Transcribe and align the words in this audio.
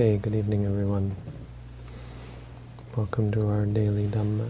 Okay, 0.00 0.16
good 0.16 0.36
evening 0.36 0.64
everyone. 0.64 1.16
Welcome 2.96 3.32
to 3.32 3.48
our 3.48 3.66
daily 3.66 4.06
Dhamma. 4.06 4.48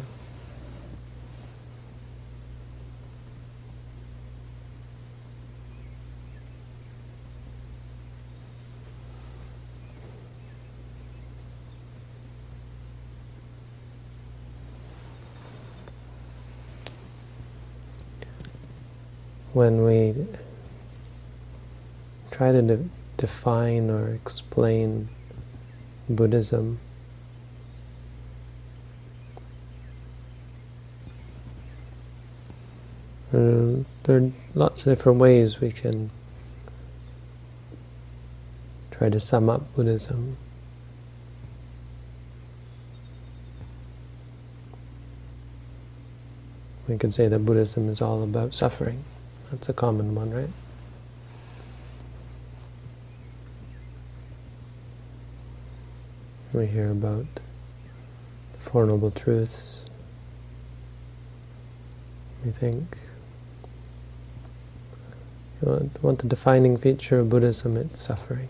When 19.54 19.82
we 19.82 20.26
try 22.30 22.52
to 22.52 22.60
de 22.60 22.84
define 23.16 23.88
or 23.88 24.10
explain 24.10 25.08
Buddhism. 26.08 26.78
Uh, 33.32 33.84
there 34.04 34.16
are 34.16 34.30
lots 34.54 34.86
of 34.86 34.96
different 34.96 35.18
ways 35.18 35.60
we 35.60 35.70
can 35.70 36.10
try 38.90 39.08
to 39.08 39.20
sum 39.20 39.50
up 39.50 39.74
Buddhism. 39.74 40.36
We 46.88 46.96
could 46.96 47.12
say 47.12 47.28
that 47.28 47.40
Buddhism 47.40 47.90
is 47.90 48.00
all 48.00 48.22
about 48.22 48.54
suffering. 48.54 49.04
That's 49.50 49.68
a 49.68 49.74
common 49.74 50.14
one, 50.14 50.30
right? 50.30 50.48
We 56.58 56.66
hear 56.66 56.90
about 56.90 57.26
the 58.52 58.58
Four 58.58 58.86
Noble 58.86 59.12
Truths. 59.12 59.84
We 62.44 62.50
think 62.50 62.98
you 65.62 65.88
want, 66.02 66.18
the 66.18 66.26
defining 66.26 66.76
feature 66.76 67.20
of 67.20 67.30
Buddhism, 67.30 67.76
it's 67.76 68.00
suffering. 68.00 68.48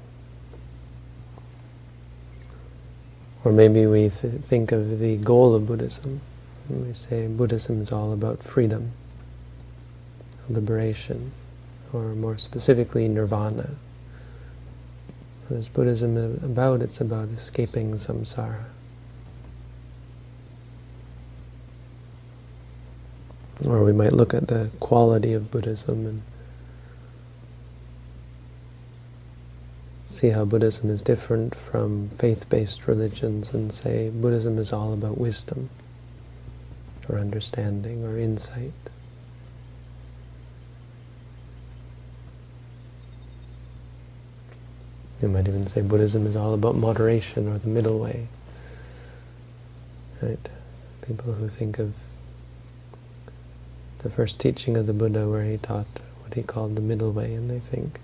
Or 3.44 3.52
maybe 3.52 3.84
we 3.84 4.08
th 4.08 4.40
think 4.42 4.72
of 4.72 5.00
the 5.00 5.18
goal 5.18 5.54
of 5.54 5.66
Buddhism. 5.66 6.22
And 6.70 6.86
we 6.86 6.94
say 6.94 7.26
Buddhism 7.26 7.82
is 7.82 7.92
all 7.92 8.14
about 8.14 8.42
freedom, 8.42 8.92
liberation, 10.48 11.32
or 11.92 12.14
more 12.14 12.38
specifically, 12.38 13.06
nirvana. 13.06 13.76
What 15.48 15.60
is 15.60 15.68
Buddhism 15.70 16.16
about? 16.44 16.82
It's 16.82 17.00
about 17.00 17.30
escaping 17.30 17.94
samsara. 17.94 18.64
Or 23.64 23.82
we 23.82 23.94
might 23.94 24.12
look 24.12 24.34
at 24.34 24.48
the 24.48 24.70
quality 24.78 25.32
of 25.32 25.50
Buddhism 25.50 26.04
and 26.04 26.22
see 30.04 30.28
how 30.30 30.44
Buddhism 30.44 30.90
is 30.90 31.02
different 31.02 31.54
from 31.54 32.10
faith-based 32.10 32.86
religions 32.86 33.54
and 33.54 33.72
say 33.72 34.10
Buddhism 34.10 34.58
is 34.58 34.72
all 34.72 34.92
about 34.92 35.16
wisdom 35.16 35.70
or 37.08 37.18
understanding 37.18 38.04
or 38.04 38.18
insight. 38.18 38.72
You 45.20 45.28
might 45.28 45.48
even 45.48 45.66
say 45.66 45.82
Buddhism 45.82 46.26
is 46.26 46.36
all 46.36 46.54
about 46.54 46.76
moderation 46.76 47.48
or 47.48 47.58
the 47.58 47.68
middle 47.68 47.98
way. 47.98 48.28
Right? 50.22 50.48
People 51.06 51.32
who 51.34 51.48
think 51.48 51.78
of 51.78 51.94
the 53.98 54.10
first 54.10 54.38
teaching 54.38 54.76
of 54.76 54.86
the 54.86 54.92
Buddha 54.92 55.28
where 55.28 55.44
he 55.44 55.58
taught 55.58 55.86
what 56.22 56.34
he 56.34 56.42
called 56.42 56.76
the 56.76 56.80
middle 56.80 57.10
way 57.10 57.34
and 57.34 57.50
they 57.50 57.58
think, 57.58 57.98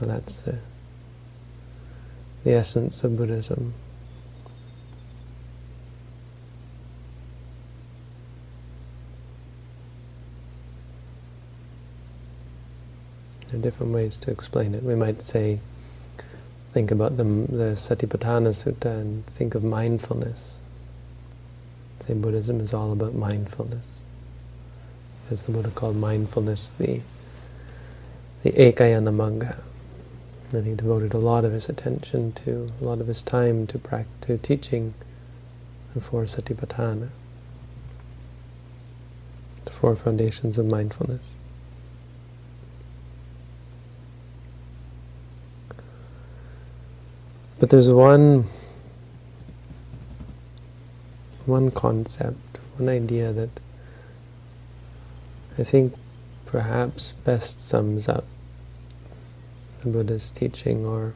well 0.00 0.10
that's 0.10 0.38
the 0.38 0.58
the 2.44 2.52
essence 2.52 3.04
of 3.04 3.16
Buddhism. 3.16 3.72
There 13.48 13.60
are 13.60 13.62
different 13.62 13.92
ways 13.92 14.18
to 14.20 14.30
explain 14.30 14.74
it. 14.74 14.82
We 14.82 14.96
might 14.96 15.22
say 15.22 15.60
think 16.72 16.90
about 16.90 17.16
the, 17.16 17.24
the 17.24 17.74
Satipatthana 17.76 18.50
Sutta 18.50 19.00
and 19.00 19.26
think 19.26 19.54
of 19.54 19.64
mindfulness. 19.64 20.58
Say 22.06 22.14
Buddhism 22.14 22.60
is 22.60 22.74
all 22.74 22.92
about 22.92 23.14
mindfulness. 23.14 24.02
As 25.30 25.44
the 25.44 25.52
Buddha 25.52 25.70
called 25.70 25.96
mindfulness 25.96 26.70
the 26.70 27.00
the 28.42 28.52
Ekayana 28.52 29.14
Magga. 29.14 29.58
And 30.52 30.66
he 30.66 30.74
devoted 30.74 31.14
a 31.14 31.18
lot 31.18 31.44
of 31.44 31.52
his 31.52 31.68
attention 31.68 32.32
to, 32.32 32.72
a 32.80 32.84
lot 32.84 33.00
of 33.00 33.06
his 33.06 33.22
time 33.22 33.66
to, 33.68 33.80
to 34.22 34.38
teaching 34.38 34.94
the 35.94 36.00
four 36.00 36.24
Satipatthana, 36.24 37.08
the 39.64 39.70
four 39.70 39.96
foundations 39.96 40.58
of 40.58 40.66
mindfulness. 40.66 41.22
But 47.62 47.70
there's 47.70 47.90
one 47.90 48.48
one 51.46 51.70
concept, 51.70 52.58
one 52.76 52.88
idea 52.88 53.32
that 53.32 53.50
I 55.56 55.62
think 55.62 55.94
perhaps 56.44 57.12
best 57.22 57.60
sums 57.60 58.08
up 58.08 58.24
the 59.84 59.90
Buddha's 59.90 60.32
teaching 60.32 60.84
or 60.84 61.14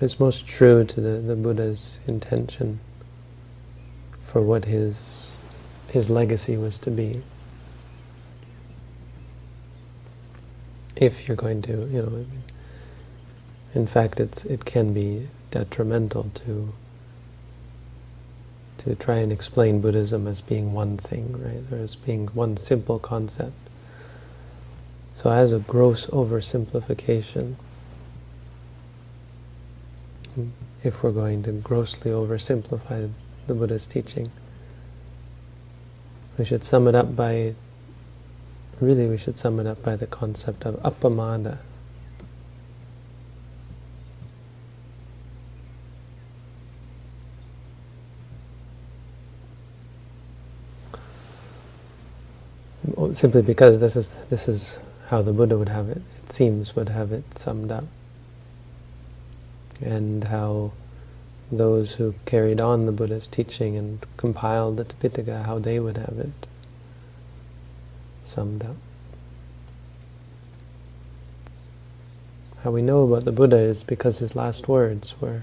is 0.00 0.18
most 0.18 0.46
true 0.46 0.82
to 0.84 0.98
the, 0.98 1.20
the 1.20 1.36
Buddha's 1.36 2.00
intention 2.06 2.80
for 4.18 4.40
what 4.40 4.64
his 4.64 5.42
his 5.90 6.08
legacy 6.08 6.56
was 6.56 6.78
to 6.78 6.90
be. 6.90 7.22
If 10.96 11.28
you're 11.28 11.36
going 11.36 11.60
to, 11.60 11.86
you 11.90 12.02
know, 12.02 12.26
in 13.78 13.86
fact, 13.86 14.18
it's 14.18 14.44
it 14.44 14.64
can 14.64 14.92
be 14.92 15.28
detrimental 15.52 16.30
to 16.34 16.72
to 18.78 18.94
try 18.94 19.16
and 19.16 19.30
explain 19.32 19.80
Buddhism 19.80 20.26
as 20.26 20.40
being 20.40 20.72
one 20.72 20.96
thing, 20.96 21.32
right, 21.40 21.62
or 21.70 21.82
as 21.82 21.94
being 21.96 22.26
one 22.28 22.56
simple 22.56 22.98
concept. 22.98 23.56
So 25.14 25.30
as 25.30 25.52
a 25.52 25.58
gross 25.58 26.06
oversimplification, 26.08 27.54
if 30.84 31.02
we're 31.02 31.12
going 31.12 31.42
to 31.44 31.52
grossly 31.52 32.10
oversimplify 32.10 33.10
the 33.46 33.54
Buddha's 33.54 33.86
teaching, 33.86 34.30
we 36.36 36.44
should 36.44 36.62
sum 36.62 36.86
it 36.86 36.94
up 36.94 37.16
by, 37.16 37.54
really 38.80 39.08
we 39.08 39.18
should 39.18 39.36
sum 39.36 39.58
it 39.58 39.66
up 39.66 39.82
by 39.82 39.96
the 39.96 40.06
concept 40.06 40.64
of 40.64 40.76
appamada, 40.82 41.58
simply 53.14 53.42
because 53.42 53.80
this 53.80 53.96
is 53.96 54.10
this 54.30 54.48
is 54.48 54.78
how 55.08 55.22
the 55.22 55.32
Buddha 55.32 55.56
would 55.56 55.70
have 55.70 55.88
it, 55.88 56.02
it 56.22 56.30
seems, 56.30 56.76
would 56.76 56.90
have 56.90 57.12
it 57.12 57.38
summed 57.38 57.70
up. 57.70 57.84
And 59.80 60.24
how 60.24 60.72
those 61.50 61.94
who 61.94 62.14
carried 62.26 62.60
on 62.60 62.84
the 62.86 62.92
Buddha's 62.92 63.26
teaching 63.26 63.76
and 63.76 64.04
compiled 64.16 64.76
the 64.76 64.84
Tipitaka, 64.84 65.46
how 65.46 65.58
they 65.58 65.80
would 65.80 65.96
have 65.96 66.18
it 66.18 66.46
summed 68.22 68.64
up. 68.64 68.76
How 72.62 72.70
we 72.70 72.82
know 72.82 73.04
about 73.04 73.24
the 73.24 73.32
Buddha 73.32 73.56
is 73.56 73.84
because 73.84 74.18
his 74.18 74.36
last 74.36 74.68
words 74.68 75.14
were 75.20 75.42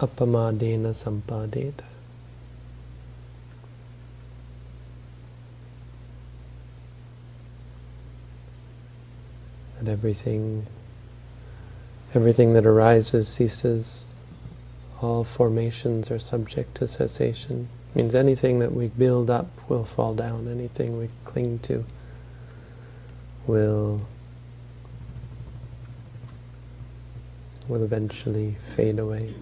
appamadena 0.00 0.92
sampadeta. 0.92 1.84
Everything 9.88 10.66
everything 12.14 12.52
that 12.52 12.66
arises 12.66 13.26
ceases, 13.26 14.04
all 15.00 15.24
formations 15.24 16.10
are 16.10 16.18
subject 16.18 16.74
to 16.76 16.86
cessation. 16.86 17.68
It 17.90 17.96
means 17.96 18.14
anything 18.14 18.58
that 18.58 18.72
we 18.72 18.88
build 18.88 19.30
up 19.30 19.48
will 19.68 19.84
fall 19.84 20.14
down, 20.14 20.46
anything 20.46 20.98
we 20.98 21.08
cling 21.24 21.58
to 21.60 21.84
will 23.46 24.06
will 27.68 27.82
eventually 27.82 28.56
fade 28.76 28.98
away. 28.98 29.34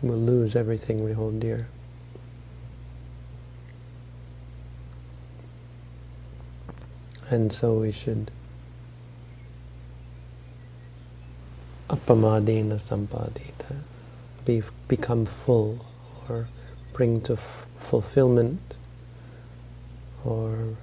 We'll 0.00 0.16
lose 0.16 0.56
everything 0.56 1.04
we 1.04 1.12
hold 1.12 1.40
dear. 1.40 1.68
And 7.28 7.52
so 7.52 7.74
we 7.74 7.90
should 7.90 8.30
appamadena 11.92 12.76
sampadita, 12.80 13.76
be, 14.44 14.62
become 14.88 15.26
full 15.26 15.84
or 16.28 16.48
bring 16.94 17.20
to 17.20 17.36
fulfillment 17.36 18.74
or 20.24 20.76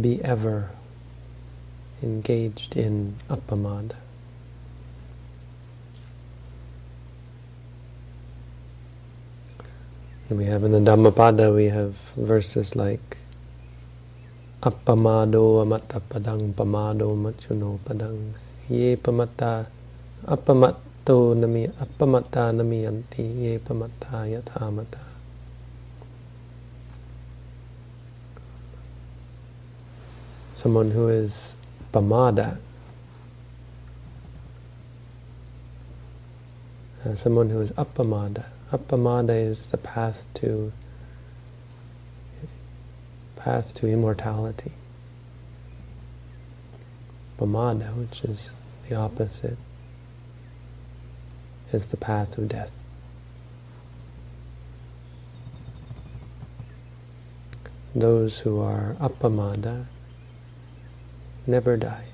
be 0.00 0.22
ever 0.22 0.70
engaged 2.02 2.76
in 2.76 3.16
appamada. 3.28 3.96
We 10.30 10.44
have 10.44 10.62
in 10.62 10.70
the 10.70 10.78
Dhammapada, 10.78 11.52
we 11.52 11.66
have 11.66 11.96
verses 12.16 12.76
like 12.76 13.16
Appamado 14.62 15.64
amatta 15.64 16.00
padang 16.00 16.52
pamado 16.52 17.16
machuno 17.16 17.78
padang 17.80 18.34
ye 18.68 18.94
pamatta 18.94 19.66
appamatto 20.30 21.34
nami 21.34 21.66
appamatta 21.66 22.52
namiyanti 22.54 23.24
ye 23.42 23.58
pamatta 23.58 24.24
yathamata 24.34 25.10
someone 30.60 30.90
who 30.90 31.08
is 31.08 31.56
pamada, 31.90 32.58
uh, 37.02 37.14
someone 37.14 37.48
who 37.48 37.62
is 37.62 37.72
appamada. 37.72 38.44
Appamada 38.70 39.30
is 39.30 39.68
the 39.68 39.78
path 39.78 40.26
to 40.34 40.70
path 43.36 43.72
to 43.72 43.88
immortality. 43.88 44.72
Pamada, 47.38 47.96
which 47.96 48.22
is 48.24 48.50
the 48.86 48.94
opposite, 48.94 49.56
is 51.72 51.86
the 51.88 51.96
path 51.96 52.38
of 52.38 52.48
death. 52.48 52.72
Those 57.94 58.40
who 58.40 58.60
are 58.60 58.96
appamada 59.00 59.86
never 61.46 61.76
die. 61.76 62.06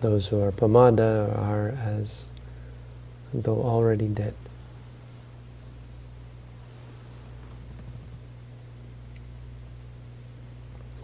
Those 0.00 0.28
who 0.28 0.40
are 0.40 0.52
pamada 0.52 1.36
are 1.38 1.68
as 1.68 2.30
though 3.32 3.62
already 3.62 4.08
dead. 4.08 4.34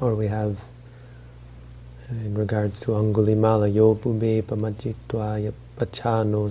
Or 0.01 0.15
we 0.15 0.29
have, 0.29 0.61
in 2.11 2.35
regards 2.35 2.81
to 2.81 2.93
Angulimala, 2.93 3.73
yo 3.73 3.95
pube 3.95 4.43
pamajitva 4.43 5.53
pachano 5.81 6.51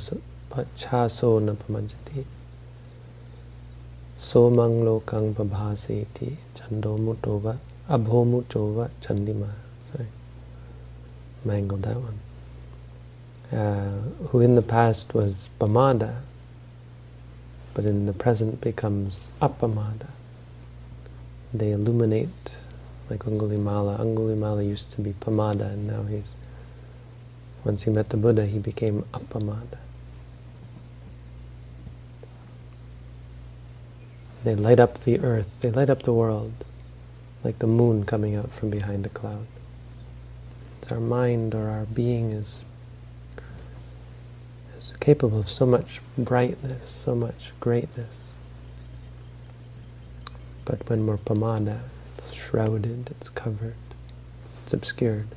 pachaso 0.49 1.39
na 1.39 1.53
pamajati. 1.53 2.25
Somang 4.17 4.81
lokang 4.81 5.33
pabhaseti 5.33 6.35
chando 6.55 6.97
mutova 6.97 7.57
abho 7.87 8.25
mutova 8.25 8.89
chandima. 9.01 9.49
Sorry, 9.81 10.07
mangled 11.45 11.83
that 11.83 11.97
one. 11.97 12.19
Uh, 13.51 14.01
who 14.29 14.41
in 14.41 14.55
the 14.55 14.61
past 14.61 15.13
was 15.13 15.49
pamada, 15.59 16.21
but 17.73 17.85
in 17.85 18.07
the 18.07 18.13
present 18.13 18.61
becomes 18.61 19.29
apamada. 19.41 20.07
They 21.53 21.71
illuminate 21.71 22.57
like 23.09 23.21
Angulimala. 23.21 23.99
Angulimala 23.99 24.67
used 24.67 24.91
to 24.91 25.01
be 25.01 25.13
pamada, 25.13 25.73
and 25.73 25.87
now 25.87 26.03
he's, 26.03 26.35
once 27.65 27.83
he 27.83 27.91
met 27.91 28.09
the 28.09 28.17
Buddha, 28.17 28.45
he 28.47 28.59
became 28.59 29.05
apamada. 29.13 29.79
They 34.43 34.55
light 34.55 34.79
up 34.79 34.99
the 34.99 35.19
earth, 35.21 35.61
they 35.61 35.71
light 35.71 35.89
up 35.89 36.03
the 36.03 36.13
world, 36.13 36.53
like 37.43 37.59
the 37.59 37.67
moon 37.67 38.05
coming 38.05 38.35
out 38.35 38.51
from 38.51 38.69
behind 38.71 39.05
a 39.05 39.09
cloud 39.09 39.47
It's 40.81 40.91
our 40.91 40.99
mind 41.01 41.55
or 41.55 41.69
our 41.69 41.85
being 41.85 42.31
is, 42.31 42.61
is 44.77 44.93
capable 44.99 45.39
of 45.39 45.49
so 45.49 45.65
much 45.65 46.01
brightness, 46.17 46.89
so 46.89 47.15
much 47.15 47.53
greatness. 47.59 48.33
But 50.65 50.89
when 50.89 51.07
we're 51.07 51.17
pamada, 51.17 51.81
it's 52.17 52.33
shrouded, 52.33 53.09
it's 53.11 53.29
covered, 53.29 53.75
it's 54.63 54.73
obscured. 54.73 55.29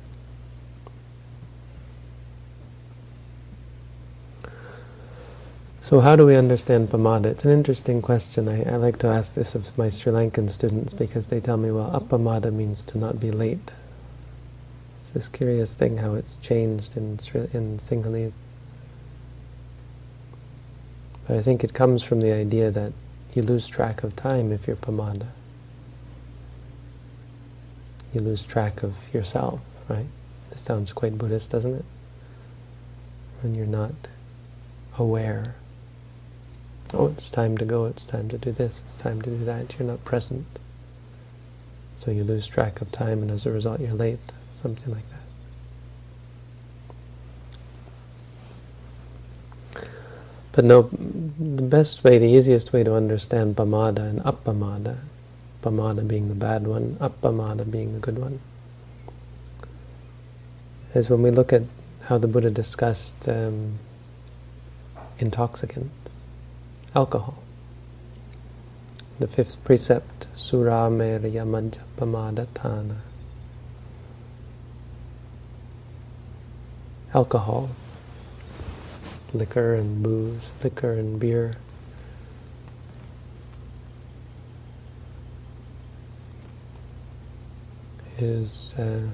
So 5.93 5.99
how 5.99 6.15
do 6.15 6.25
we 6.25 6.35
understand 6.35 6.89
pamada? 6.89 7.27
It's 7.27 7.45
an 7.45 7.51
interesting 7.51 8.01
question. 8.01 8.47
I, 8.49 8.63
I, 8.63 8.77
like 8.77 8.97
to 8.97 9.07
ask 9.09 9.35
this 9.35 9.53
of 9.53 9.77
my 9.77 9.89
Sri 9.89 10.11
Lankan 10.11 10.49
students 10.49 10.91
because 10.91 11.27
they 11.27 11.39
tell 11.39 11.55
me, 11.55 11.69
well, 11.69 11.91
appamada 11.91 12.51
means 12.51 12.83
to 12.85 12.97
not 12.97 13.19
be 13.19 13.29
late. 13.29 13.75
It's 14.97 15.11
this 15.11 15.29
curious 15.29 15.75
thing 15.75 15.99
how 15.99 16.15
it's 16.15 16.37
changed 16.37 16.97
in, 16.97 17.19
in 17.53 17.77
Sinhalese. 17.77 18.33
But 21.27 21.37
I 21.37 21.43
think 21.43 21.63
it 21.63 21.75
comes 21.75 22.01
from 22.01 22.21
the 22.21 22.33
idea 22.33 22.71
that 22.71 22.91
you 23.35 23.43
lose 23.43 23.67
track 23.67 24.01
of 24.01 24.15
time 24.15 24.51
if 24.51 24.65
you're 24.65 24.75
pamada. 24.75 25.27
You 28.15 28.21
lose 28.21 28.41
track 28.41 28.81
of 28.81 29.13
yourself, 29.13 29.61
right? 29.87 30.07
This 30.49 30.61
sounds 30.61 30.91
quite 30.91 31.19
Buddhist, 31.19 31.51
doesn't 31.51 31.75
it? 31.75 31.85
When 33.43 33.53
you're 33.53 33.67
not 33.67 33.93
aware. 34.97 35.53
Oh, 36.93 37.07
it's 37.07 37.31
time 37.31 37.57
to 37.57 37.65
go, 37.65 37.85
it's 37.85 38.05
time 38.05 38.29
to 38.29 38.37
do 38.37 38.51
this, 38.51 38.81
it's 38.85 38.95
time 38.95 39.21
to 39.23 39.29
do 39.31 39.43
that. 39.45 39.79
You're 39.79 39.87
not 39.87 40.05
present. 40.05 40.45
So 41.97 42.11
you 42.11 42.23
lose 42.23 42.47
track 42.47 42.81
of 42.81 42.91
time, 42.91 43.21
and 43.21 43.31
as 43.31 43.45
a 43.45 43.51
result, 43.51 43.79
you're 43.79 43.93
late 43.93 44.19
something 44.53 44.93
like 44.93 45.03
that. 45.09 45.19
But 50.51 50.65
no, 50.65 50.83
the 50.83 51.63
best 51.63 52.03
way, 52.03 52.19
the 52.19 52.27
easiest 52.27 52.71
way 52.71 52.83
to 52.83 52.93
understand 52.93 53.55
pamada 53.55 54.07
and 54.07 54.19
appamada, 54.21 54.97
pamada 55.63 56.07
being 56.07 56.29
the 56.29 56.35
bad 56.35 56.67
one, 56.67 56.95
appamada 57.01 57.69
being 57.69 57.93
the 57.93 57.99
good 57.99 58.19
one, 58.19 58.39
is 60.93 61.09
when 61.09 61.23
we 61.23 61.31
look 61.31 61.51
at 61.51 61.63
how 62.03 62.19
the 62.19 62.27
Buddha 62.27 62.51
discussed 62.51 63.27
um, 63.27 63.79
intoxicants, 65.17 66.12
alcohol. 66.95 67.35
The 69.19 69.27
fifth 69.27 69.63
precept, 69.63 70.27
sura 70.35 70.89
merya 70.89 71.45
majapamada 71.45 72.47
tana. 72.53 73.01
alcohol, 77.13 77.69
liquor 79.33 79.75
and 79.75 80.01
booze, 80.01 80.51
liquor 80.63 80.93
and 80.93 81.19
beer. 81.19 81.55
Is 88.17 88.73
uh, 88.77 89.09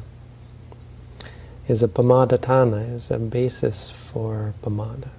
is 1.68 1.82
a 1.84 1.88
pamadatana, 1.88 2.94
is 2.94 3.12
a 3.12 3.18
basis 3.18 3.90
for 3.90 4.54
pamada. 4.62 5.10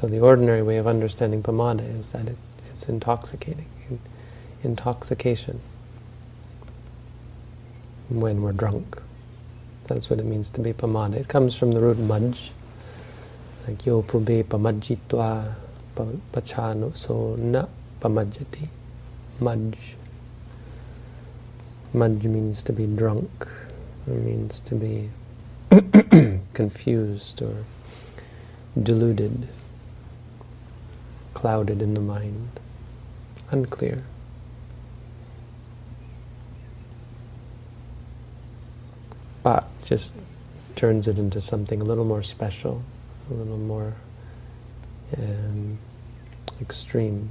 So 0.00 0.06
the 0.06 0.20
ordinary 0.20 0.62
way 0.62 0.76
of 0.76 0.86
understanding 0.86 1.42
pamada 1.42 1.82
is 1.98 2.10
that 2.10 2.28
it, 2.28 2.36
it's 2.70 2.88
intoxicating, 2.88 3.66
in, 3.90 3.98
intoxication 4.62 5.60
when 8.08 8.42
we're 8.42 8.52
drunk. 8.52 9.02
That's 9.88 10.08
what 10.08 10.20
it 10.20 10.24
means 10.24 10.50
to 10.50 10.60
be 10.60 10.72
pamada. 10.72 11.14
It 11.14 11.28
comes 11.28 11.56
from 11.56 11.72
the 11.72 11.80
root 11.80 11.96
majj, 11.96 12.50
like 13.66 13.84
yo 13.86 14.02
pube 14.02 14.44
pamajjitva 14.44 15.54
pachano 16.32 16.96
so 16.96 17.34
na 17.36 17.66
pamajjati. 18.00 18.68
Majj. 19.40 19.76
Majj 21.94 22.24
means 22.24 22.62
to 22.64 22.72
be 22.72 22.86
drunk. 22.86 23.48
It 24.06 24.14
means 24.14 24.60
to 24.60 24.74
be 24.74 25.10
confused 26.54 27.42
or 27.42 27.64
deluded, 28.80 29.48
clouded 31.38 31.80
in 31.80 31.94
the 31.94 32.00
mind, 32.00 32.50
unclear. 33.52 34.02
But 39.44 39.68
just 39.84 40.14
turns 40.74 41.06
it 41.06 41.16
into 41.16 41.40
something 41.40 41.80
a 41.80 41.84
little 41.84 42.04
more 42.04 42.24
special, 42.24 42.82
a 43.30 43.34
little 43.34 43.56
more 43.56 43.94
um, 45.16 45.78
extreme. 46.60 47.28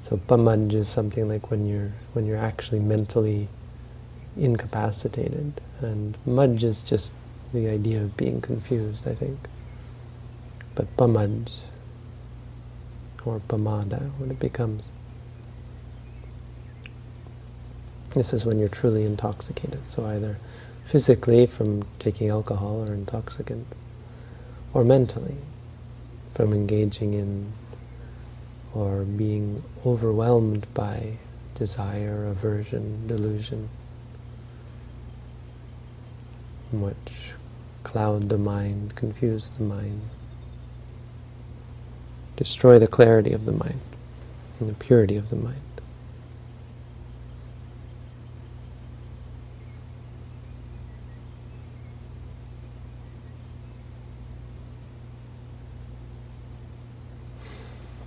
So 0.00 0.16
pamaj 0.16 0.72
is 0.72 0.88
something 0.88 1.28
like 1.28 1.50
when 1.50 1.66
you're 1.66 1.92
when 2.14 2.24
you're 2.24 2.38
actually 2.38 2.80
mentally 2.80 3.48
incapacitated, 4.38 5.60
and 5.82 6.16
maj 6.24 6.64
is 6.64 6.82
just 6.82 7.14
the 7.52 7.68
idea 7.68 8.00
of 8.00 8.16
being 8.16 8.40
confused, 8.40 9.06
I 9.06 9.14
think. 9.14 9.38
But 10.74 10.96
pamaj 10.96 11.60
or 13.24 13.40
pamada, 13.40 14.10
when 14.18 14.30
it 14.30 14.38
becomes. 14.38 14.88
This 18.10 18.32
is 18.32 18.46
when 18.46 18.58
you're 18.58 18.68
truly 18.68 19.04
intoxicated. 19.04 19.88
So 19.88 20.06
either 20.06 20.38
physically 20.84 21.46
from 21.46 21.84
taking 21.98 22.28
alcohol 22.28 22.88
or 22.88 22.92
intoxicants, 22.92 23.76
or 24.72 24.84
mentally 24.84 25.36
from 26.32 26.52
engaging 26.52 27.14
in 27.14 27.52
or 28.74 29.04
being 29.04 29.62
overwhelmed 29.86 30.66
by 30.74 31.16
desire, 31.54 32.26
aversion, 32.26 33.06
delusion, 33.06 33.68
which 36.72 37.34
cloud 37.84 38.28
the 38.28 38.38
mind, 38.38 38.96
confuse 38.96 39.50
the 39.50 39.62
mind, 39.62 40.02
destroy 42.36 42.78
the 42.78 42.86
clarity 42.86 43.32
of 43.32 43.44
the 43.44 43.52
mind 43.52 43.80
and 44.60 44.68
the 44.68 44.74
purity 44.74 45.16
of 45.16 45.30
the 45.30 45.36
mind. 45.36 45.60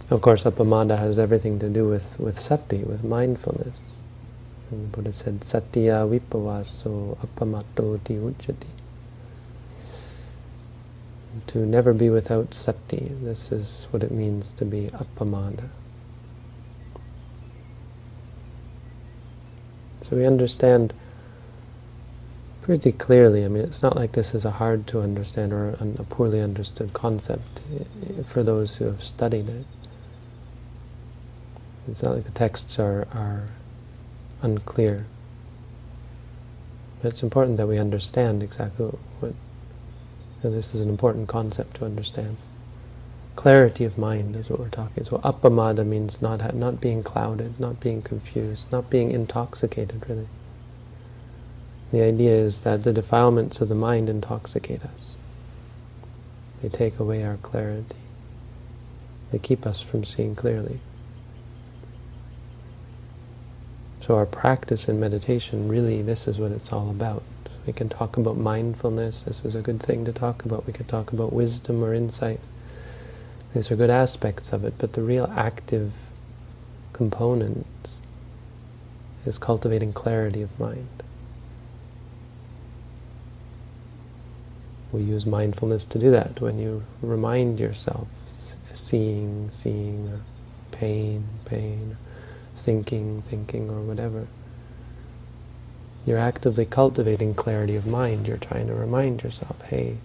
Of 0.10 0.22
course, 0.22 0.46
appamada 0.46 0.98
has 0.98 1.20
everything 1.20 1.60
to 1.60 1.68
do 1.70 1.90
with, 1.90 2.18
with 2.18 2.40
sati, 2.40 2.78
with 2.78 3.04
mindfulness. 3.04 3.98
And 4.72 4.86
the 4.86 4.98
Buddha 4.98 5.12
said, 5.12 5.44
Satya 5.44 6.08
vipavaso 6.08 7.18
appamato 7.18 8.02
ti 8.06 8.14
uchati. 8.16 8.77
To 11.48 11.60
never 11.60 11.94
be 11.94 12.10
without 12.10 12.54
sati, 12.54 13.12
this 13.22 13.52
is 13.52 13.88
what 13.92 14.04
it 14.04 14.12
means 14.12 14.52
to 14.54 14.66
be 14.66 14.88
appamada. 14.88 15.70
So 20.02 20.16
we 20.16 20.26
understand 20.26 20.94
pretty 22.62 22.92
clearly. 22.92 23.46
I 23.46 23.48
mean, 23.48 23.64
it's 23.64 23.82
not 23.82 23.96
like 23.96 24.12
this 24.12 24.36
is 24.36 24.44
a 24.44 24.52
hard 24.52 24.88
to 24.88 25.00
understand 25.02 25.54
or 25.54 25.70
a 25.80 26.04
poorly 26.04 26.42
understood 26.42 26.94
concept 26.94 27.62
eh, 27.74 28.24
for 28.24 28.44
those 28.44 28.78
who 28.78 28.86
have 28.86 29.04
studied 29.04 29.48
it. 29.48 29.66
It's 31.88 32.04
not 32.04 32.16
like 32.16 32.26
the 32.26 32.32
texts 32.32 32.78
are, 32.78 33.08
are 33.14 33.48
unclear. 34.42 35.06
But 37.02 37.10
it's 37.10 37.24
important 37.24 37.58
that 37.58 37.68
we 37.68 37.78
understand 37.78 38.44
exactly 38.44 38.88
what, 39.20 39.34
this 40.44 40.74
is 40.74 40.82
an 40.82 40.90
important 40.90 41.28
concept 41.28 41.78
to 41.78 41.86
understand. 41.86 42.38
Clarity 43.36 43.84
of 43.86 43.98
mind 43.98 44.36
is 44.36 44.50
what 44.50 44.60
we're 44.60 44.70
talking. 44.70 45.04
So 45.04 45.20
appamada 45.20 45.86
means 45.86 46.22
not 46.22 46.56
not 46.56 46.82
being 46.82 47.04
clouded, 47.04 47.60
not 47.60 47.80
being 47.80 48.02
confused, 48.02 48.72
not 48.72 48.90
being 48.90 49.12
intoxicated, 49.12 50.04
really. 50.10 50.28
The 51.92 52.02
idea 52.02 52.34
is 52.34 52.62
that 52.62 52.84
the 52.84 52.94
defilements 52.94 53.62
of 53.62 53.70
the 53.70 53.76
mind 53.76 54.10
intoxicate 54.10 54.84
us. 54.84 55.16
They 56.62 56.70
take 56.70 57.00
away 57.00 57.24
our 57.24 57.38
clarity. 57.38 57.96
They 59.32 59.38
keep 59.38 59.66
us 59.66 59.82
from 59.82 60.04
seeing 60.04 60.36
clearly. 60.36 60.80
So 64.02 64.16
our 64.16 64.26
practice 64.26 64.88
in 64.88 65.00
meditation, 65.00 65.68
really, 65.68 66.02
this 66.02 66.28
is 66.28 66.40
what 66.40 66.52
it's 66.52 66.72
all 66.72 66.90
about. 66.90 67.24
We 67.68 67.74
can 67.74 67.90
talk 67.90 68.16
about 68.16 68.38
mindfulness. 68.38 69.24
This 69.24 69.44
is 69.44 69.54
a 69.54 69.62
good 69.62 69.82
thing 69.82 70.06
to 70.06 70.14
talk 70.14 70.46
about. 70.46 70.66
We 70.66 70.72
can 70.72 70.86
talk 70.86 71.12
about 71.12 71.34
wisdom 71.34 71.84
or 71.84 71.94
insight. 71.94 72.40
These 73.54 73.70
are 73.70 73.76
good 73.76 73.90
aspects 73.90 74.54
of 74.54 74.64
it, 74.64 74.76
but 74.78 74.94
the 74.94 75.02
real 75.02 75.32
active 75.36 75.92
component 76.94 77.68
is 79.26 79.38
cultivating 79.38 79.92
clarity 79.92 80.42
of 80.42 80.58
mind. 80.58 80.88
We 84.94 85.02
use 85.02 85.26
mindfulness 85.26 85.86
to 85.88 86.00
do 86.00 86.10
that. 86.12 86.40
When 86.40 86.60
you 86.60 86.86
remind 87.02 87.60
yourself, 87.60 88.08
seeing, 88.72 89.52
seeing, 89.52 90.22
pain, 90.72 91.26
pain, 91.44 91.98
thinking, 92.56 93.24
thinking, 93.24 93.70
or 93.70 93.82
whatever. 93.82 94.28
You're 96.08 96.18
actively 96.18 96.66
cultivating 96.66 97.34
clarity 97.34 97.76
of 97.76 97.86
mind. 97.86 98.30
You're 98.30 98.38
trying 98.38 98.68
to 98.68 98.74
remind 98.74 99.24
yourself, 99.24 99.62
hey, 99.64 99.98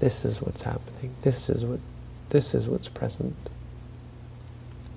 this 0.00 0.26
is 0.26 0.42
what's 0.42 0.62
happening. 0.62 1.14
This 1.22 1.48
is 1.48 1.64
what, 1.64 1.80
this 2.28 2.54
is 2.54 2.68
what's 2.68 2.90
present. 2.90 3.34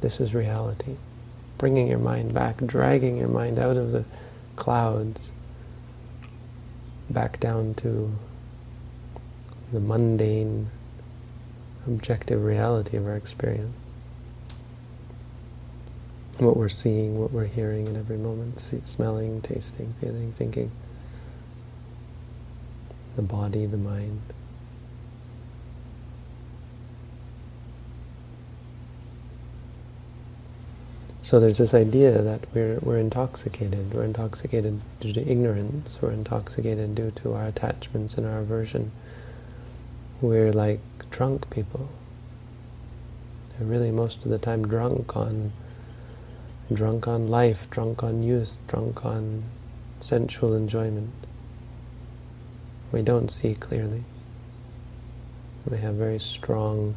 This 0.02 0.20
is 0.20 0.36
reality. 0.36 0.98
Bringing 1.58 1.88
your 1.88 2.00
mind 2.00 2.34
back, 2.34 2.58
dragging 2.58 3.16
your 3.16 3.30
mind 3.30 3.58
out 3.58 3.78
of 3.78 3.94
the 3.94 4.04
clouds, 4.58 5.32
back 7.10 7.40
down 7.40 7.74
to 7.76 8.12
the 9.72 9.80
mundane, 9.80 10.68
objective 11.88 12.44
reality 12.44 12.98
of 12.98 13.06
our 13.06 13.16
experience 13.16 13.85
what 16.38 16.58
we're 16.58 16.70
seeing, 16.70 17.20
what 17.20 17.32
we're 17.32 17.46
hearing 17.46 17.88
in 17.88 17.96
every 17.96 18.18
moment, 18.18 18.60
see, 18.60 18.82
smelling, 18.86 19.42
tasting, 19.42 19.94
feeling, 20.02 20.34
thinking, 20.34 20.72
the 23.16 23.22
body, 23.22 23.66
the 23.66 23.78
mind. 23.78 24.22
So 31.22 31.40
there's 31.40 31.58
this 31.58 31.74
idea 31.74 32.22
that 32.22 32.46
we're, 32.54 32.78
we're 32.82 33.00
intoxicated. 33.00 33.96
We're 33.96 34.04
intoxicated 34.04 34.82
due 35.00 35.12
to 35.12 35.28
ignorance. 35.28 35.98
We're 36.00 36.12
intoxicated 36.12 36.94
due 36.94 37.10
to 37.12 37.34
our 37.34 37.48
attachments 37.48 38.16
and 38.16 38.28
our 38.28 38.40
aversion. 38.42 38.92
We're 40.22 40.52
like 40.52 40.82
drunk 41.10 41.50
people. 41.50 41.90
They're 43.58 43.68
really 43.68 43.90
most 43.90 44.24
of 44.24 44.30
the 44.30 44.38
time 44.38 44.68
drunk 44.68 45.18
on 45.18 45.52
drunk 46.74 47.08
on 47.08 47.28
life, 47.28 47.70
drunk 47.70 48.04
on 48.04 48.24
youth, 48.24 48.58
drunk 48.68 49.06
on 49.06 49.44
sensual 50.00 50.54
enjoyment. 50.54 51.14
We 52.92 53.02
don't 53.02 53.30
see 53.30 53.56
clearly. 53.56 54.04
We 55.70 55.78
have 55.78 55.96
very 55.96 56.20
strong 56.20 56.96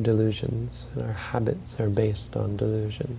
delusions, 0.00 0.86
and 0.94 1.02
our 1.02 1.12
habits 1.12 1.78
are 1.80 1.88
based 1.88 2.36
on 2.36 2.56
delusion. 2.56 3.18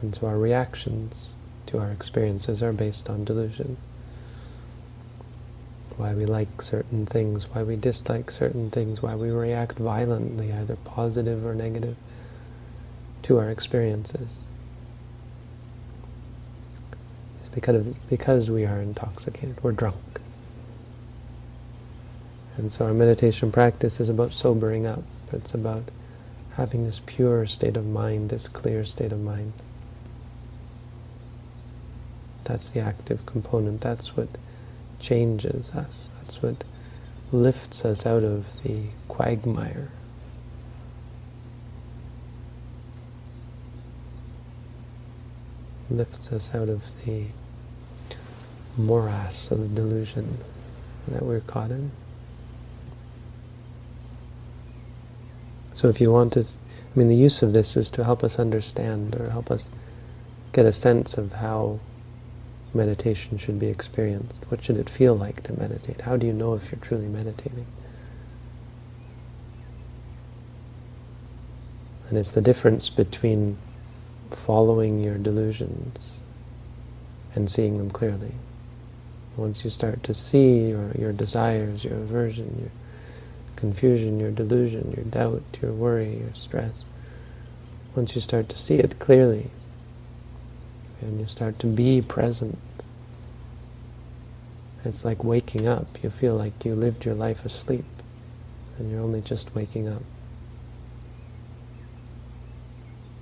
And 0.00 0.14
so 0.14 0.26
our 0.26 0.38
reactions 0.38 1.32
to 1.66 1.78
our 1.78 1.90
experiences 1.90 2.62
are 2.62 2.72
based 2.72 3.10
on 3.10 3.24
delusion 3.24 3.76
why 5.96 6.14
we 6.14 6.26
like 6.26 6.60
certain 6.60 7.06
things, 7.06 7.48
why 7.48 7.62
we 7.62 7.76
dislike 7.76 8.30
certain 8.30 8.70
things, 8.70 9.02
why 9.02 9.14
we 9.14 9.30
react 9.30 9.78
violently, 9.78 10.52
either 10.52 10.76
positive 10.76 11.44
or 11.44 11.54
negative, 11.54 11.96
to 13.22 13.38
our 13.38 13.50
experiences. 13.50 14.44
It's 17.40 17.48
because, 17.48 17.98
because 18.10 18.50
we 18.50 18.66
are 18.66 18.78
intoxicated, 18.78 19.62
we're 19.62 19.72
drunk. 19.72 20.20
And 22.56 22.72
so 22.72 22.86
our 22.86 22.94
meditation 22.94 23.52
practice 23.52 24.00
is 24.00 24.08
about 24.08 24.32
sobering 24.32 24.86
up. 24.86 25.02
It's 25.32 25.54
about 25.54 25.84
having 26.56 26.84
this 26.84 27.02
pure 27.04 27.46
state 27.46 27.76
of 27.76 27.86
mind, 27.86 28.30
this 28.30 28.48
clear 28.48 28.84
state 28.84 29.12
of 29.12 29.20
mind. 29.20 29.52
That's 32.44 32.70
the 32.70 32.80
active 32.80 33.26
component. 33.26 33.80
That's 33.80 34.16
what 34.16 34.28
changes 35.00 35.70
us. 35.70 36.10
That's 36.20 36.42
what 36.42 36.64
lifts 37.32 37.84
us 37.84 38.06
out 38.06 38.22
of 38.22 38.62
the 38.62 38.88
quagmire. 39.08 39.90
Lifts 45.88 46.32
us 46.32 46.54
out 46.54 46.68
of 46.68 47.04
the 47.04 47.26
morass 48.76 49.50
of 49.50 49.74
delusion 49.74 50.38
that 51.08 51.22
we're 51.22 51.40
caught 51.40 51.70
in. 51.70 51.90
So 55.72 55.88
if 55.88 56.00
you 56.00 56.10
want 56.10 56.32
to 56.34 56.46
I 56.96 56.98
mean, 56.98 57.08
the 57.08 57.16
use 57.16 57.42
of 57.42 57.52
this 57.52 57.76
is 57.76 57.90
to 57.90 58.04
help 58.04 58.24
us 58.24 58.38
understand 58.38 59.16
or 59.16 59.28
help 59.28 59.50
us 59.50 59.70
get 60.52 60.64
a 60.64 60.72
sense 60.72 61.18
of 61.18 61.32
how 61.34 61.78
meditation 62.76 63.38
should 63.38 63.58
be 63.58 63.66
experienced. 63.66 64.44
What 64.48 64.62
should 64.62 64.76
it 64.76 64.90
feel 64.90 65.14
like 65.14 65.42
to 65.44 65.58
meditate? 65.58 66.02
How 66.02 66.16
do 66.16 66.26
you 66.26 66.32
know 66.32 66.54
if 66.54 66.70
you're 66.70 66.80
truly 66.80 67.06
meditating? 67.06 67.66
And 72.08 72.18
it's 72.18 72.32
the 72.32 72.40
difference 72.40 72.88
between 72.88 73.58
following 74.30 75.02
your 75.02 75.18
delusions 75.18 76.20
and 77.34 77.50
seeing 77.50 77.78
them 77.78 77.90
clearly. 77.90 78.32
Once 79.36 79.64
you 79.64 79.70
start 79.70 80.02
to 80.04 80.14
see 80.14 80.68
your, 80.68 80.92
your 80.92 81.12
desires, 81.12 81.84
your 81.84 81.94
aversion, 81.94 82.56
your 82.60 82.70
confusion, 83.56 84.20
your 84.20 84.30
delusion, 84.30 84.92
your 84.96 85.04
doubt, 85.04 85.42
your 85.60 85.72
worry, 85.72 86.18
your 86.18 86.34
stress, 86.34 86.84
once 87.94 88.14
you 88.14 88.20
start 88.20 88.48
to 88.48 88.56
see 88.56 88.76
it 88.76 88.98
clearly, 88.98 89.50
and 91.00 91.20
you 91.20 91.26
start 91.26 91.58
to 91.58 91.66
be 91.66 92.00
present, 92.00 92.58
it's 94.86 95.04
like 95.04 95.24
waking 95.24 95.66
up. 95.66 95.86
You 96.02 96.10
feel 96.10 96.36
like 96.36 96.64
you 96.64 96.74
lived 96.74 97.04
your 97.04 97.14
life 97.14 97.44
asleep, 97.44 97.84
and 98.78 98.90
you're 98.90 99.00
only 99.00 99.20
just 99.20 99.54
waking 99.54 99.88
up. 99.88 100.02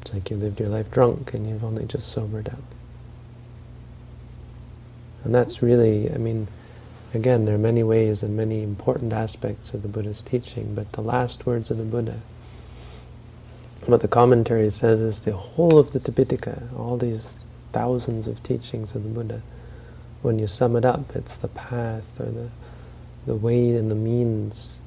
It's 0.03 0.13
like 0.13 0.31
you 0.31 0.37
lived 0.37 0.61
your 0.61 0.69
life 0.69 0.91
drunk, 0.91 1.35
and 1.35 1.49
you've 1.49 1.65
only 1.65 1.87
just 1.87 2.09
sobered 2.11 2.49
up. 2.49 2.63
And 5.25 5.35
that's 5.35 5.63
really, 5.63 6.13
I 6.13 6.19
mean, 6.19 6.49
again, 7.15 7.47
there 7.47 7.55
are 7.55 7.59
many 7.59 7.83
ways 7.83 8.23
and 8.23 8.37
many 8.37 8.63
important 8.63 9.13
aspects 9.13 9.73
of 9.73 9.83
the 9.83 9.89
Buddha's 9.89 10.23
teaching, 10.23 10.75
but 10.75 10.93
the 10.93 11.01
last 11.01 11.47
words 11.47 11.71
of 11.71 11.79
the 11.79 11.85
Buddha, 11.85 12.21
what 13.87 14.01
the 14.01 14.09
commentary 14.09 14.69
says 14.71 15.01
is 15.01 15.23
the 15.23 15.33
whole 15.33 15.79
of 15.79 15.93
the 15.93 16.01
Tipitaka, 16.01 16.79
all 16.79 16.97
these 16.97 17.47
thousands 17.73 18.29
of 18.29 18.43
teachings 18.43 18.95
of 18.95 19.03
the 19.03 19.09
Buddha, 19.09 19.43
when 20.25 20.39
you 20.39 20.47
sum 20.47 20.75
it 20.75 20.87
up, 20.87 21.15
it's 21.15 21.37
the 21.37 21.49
path 21.49 22.19
or 22.19 22.25
the, 22.25 22.49
the 23.27 23.35
way 23.35 23.77
and 23.77 23.91
the 23.91 23.95
means 23.95 24.81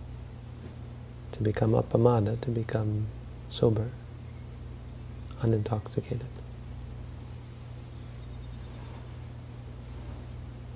to 1.32 1.44
become 1.44 1.74
appamada, 1.74 2.42
to 2.42 2.50
become 2.50 3.06
sober, 3.48 3.90
unintoxicated. 5.44 6.26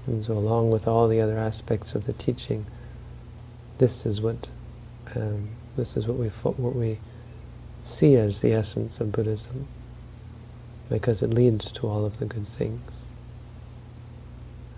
And 0.06 0.24
so 0.24 0.34
along 0.34 0.70
with 0.70 0.88
all 0.88 1.08
the 1.08 1.20
other 1.20 1.40
aspects 1.40 1.96
of 1.96 2.06
the 2.06 2.14
teaching, 2.14 2.68
this 3.80 4.06
is 4.06 4.22
what 4.22 4.48
um, 5.16 5.50
this 5.76 5.98
is 5.98 6.08
what 6.08 6.18
we 6.18 6.28
what 6.28 6.76
we 6.76 7.00
see 7.82 8.16
as 8.16 8.42
the 8.42 8.54
essence 8.54 9.00
of 9.00 9.12
Buddhism, 9.12 9.68
because 10.88 11.24
it 11.24 11.32
leads 11.32 11.72
to 11.72 11.88
all 11.88 12.06
of 12.06 12.20
the 12.20 12.26
good 12.26 12.48
things. 12.48 13.02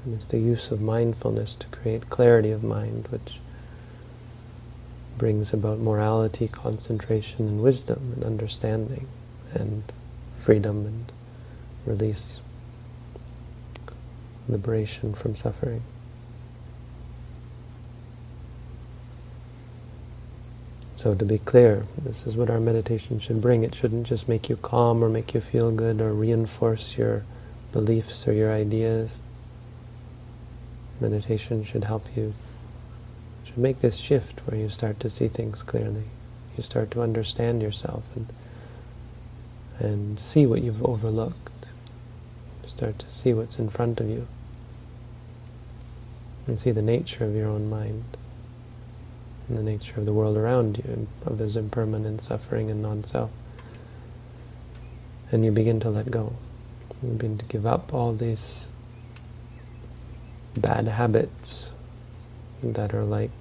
And 0.04 0.14
it's 0.14 0.26
the 0.26 0.40
use 0.40 0.72
of 0.72 0.82
mindfulness 0.82 1.56
to 1.56 1.68
create 1.68 2.10
clarity 2.10 2.52
of 2.52 2.64
mind, 2.64 3.08
which 3.10 3.40
brings 5.18 5.54
about 5.54 5.80
morality, 5.80 6.48
concentration, 6.48 7.48
and 7.48 7.62
wisdom, 7.62 8.12
and 8.16 8.24
understanding, 8.24 9.08
and 9.54 9.84
freedom 10.38 10.86
and 10.86 11.12
release 11.86 12.42
liberation 14.48 15.14
from 15.14 15.36
suffering. 15.36 15.84
So 20.98 21.14
to 21.16 21.26
be 21.26 21.38
clear, 21.38 21.86
this 22.02 22.26
is 22.26 22.38
what 22.38 22.50
our 22.50 22.62
meditation 22.62 23.20
should 23.20 23.42
bring. 23.42 23.64
It 23.64 23.76
shouldn't 23.76 24.08
just 24.08 24.30
make 24.30 24.48
you 24.48 24.56
calm 24.56 25.04
or 25.04 25.10
make 25.10 25.34
you 25.34 25.42
feel 25.42 25.70
good 25.70 26.00
or 26.00 26.14
reinforce 26.14 26.98
your 26.98 27.24
beliefs 27.74 28.26
or 28.26 28.32
your 28.32 28.54
ideas. 28.54 29.20
Meditation 31.04 31.64
should 31.64 31.84
help 31.84 32.08
you, 32.16 32.34
should 33.46 33.58
make 33.58 33.80
this 33.80 33.98
shift 33.98 34.40
where 34.48 34.60
you 34.60 34.70
start 34.70 35.00
to 35.02 35.10
see 35.10 35.28
things 35.28 35.62
clearly. 35.62 36.06
You 36.58 36.64
start 36.64 36.90
to 36.92 37.02
understand 37.02 37.62
yourself 37.62 38.04
and, 38.16 38.28
and 39.80 40.20
see 40.20 40.46
what 40.46 40.64
you've 40.64 40.84
overlooked 40.84 41.54
start 42.74 42.98
to 42.98 43.10
see 43.10 43.34
what's 43.34 43.60
in 43.60 43.70
front 43.70 44.00
of 44.00 44.10
you 44.10 44.28
and 46.48 46.60
see 46.60 46.72
the 46.72 46.82
nature 46.82 47.24
of 47.24 47.36
your 47.36 47.48
own 47.48 47.70
mind 47.70 48.04
and 49.48 49.58
the 49.58 49.64
nature 49.64 50.00
of 50.00 50.06
the 50.06 50.14
world 50.14 50.36
around 50.36 50.78
you, 50.78 51.08
of 51.26 51.40
its 51.40 51.56
impermanent 51.56 52.22
suffering 52.22 52.72
and 52.72 52.82
non-self. 52.82 53.30
And 55.32 55.46
you 55.46 55.52
begin 55.52 55.80
to 55.82 55.90
let 55.90 56.10
go. 56.10 56.34
You 57.02 57.10
begin 57.10 57.38
to 57.38 57.46
give 57.46 57.66
up 57.66 57.94
all 57.94 58.14
these 58.14 58.70
bad 60.58 60.88
habits 60.88 61.72
that 62.62 62.94
are 62.94 63.04
like, 63.04 63.32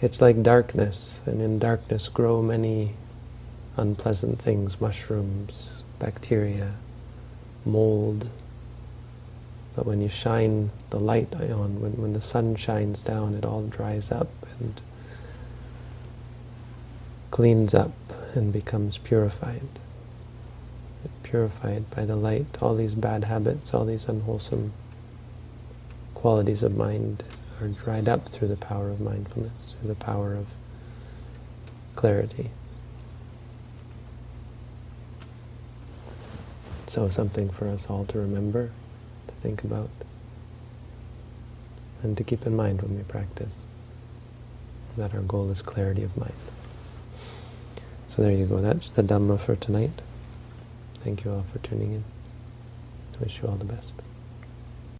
it's 0.00 0.20
like 0.20 0.42
darkness, 0.42 1.20
and 1.26 1.40
in 1.40 1.58
darkness 1.58 2.08
grow 2.08 2.42
many 2.42 2.94
unpleasant 3.76 4.40
things, 4.40 4.80
mushrooms, 4.80 5.82
bacteria, 5.98 6.74
mold. 7.64 8.28
But 9.74 9.86
when 9.86 10.00
you 10.00 10.08
shine 10.08 10.70
the 10.90 11.00
light 11.00 11.34
on, 11.34 11.80
when, 11.80 11.92
when 11.92 12.12
the 12.12 12.20
sun 12.20 12.56
shines 12.56 13.02
down, 13.02 13.34
it 13.34 13.44
all 13.44 13.62
dries 13.62 14.10
up 14.10 14.30
and 14.58 14.80
cleans 17.30 17.74
up 17.74 17.92
and 18.34 18.52
becomes 18.52 18.98
purified. 18.98 19.68
Purified 21.22 21.90
by 21.90 22.04
the 22.04 22.16
light, 22.16 22.46
all 22.62 22.74
these 22.74 22.94
bad 22.94 23.24
habits, 23.24 23.74
all 23.74 23.84
these 23.84 24.06
unwholesome 24.06 24.72
qualities 26.26 26.64
of 26.64 26.76
mind 26.76 27.22
are 27.62 27.68
dried 27.68 28.08
up 28.08 28.28
through 28.28 28.48
the 28.48 28.56
power 28.56 28.90
of 28.90 29.00
mindfulness, 29.00 29.76
through 29.78 29.86
the 29.86 29.94
power 29.94 30.34
of 30.34 30.48
clarity. 31.94 32.50
So 36.88 37.08
something 37.08 37.48
for 37.48 37.68
us 37.68 37.86
all 37.88 38.04
to 38.06 38.18
remember, 38.18 38.72
to 39.28 39.34
think 39.34 39.62
about, 39.62 39.88
and 42.02 42.16
to 42.16 42.24
keep 42.24 42.44
in 42.44 42.56
mind 42.56 42.82
when 42.82 42.96
we 42.96 43.04
practice 43.04 43.66
that 44.96 45.14
our 45.14 45.20
goal 45.22 45.48
is 45.52 45.62
clarity 45.62 46.02
of 46.02 46.16
mind. 46.16 46.34
So 48.08 48.22
there 48.22 48.32
you 48.32 48.46
go. 48.46 48.60
That's 48.60 48.90
the 48.90 49.02
Dhamma 49.04 49.38
for 49.38 49.54
tonight. 49.54 50.02
Thank 51.04 51.24
you 51.24 51.30
all 51.30 51.44
for 51.44 51.60
tuning 51.60 51.92
in. 51.92 52.04
I 53.14 53.22
wish 53.22 53.40
you 53.40 53.48
all 53.48 53.54
the 53.54 53.64
best. 53.64 53.92